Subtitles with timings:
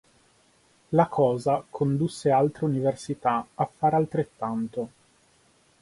[0.89, 4.89] La cosa condusse altre università a fare altrettanto.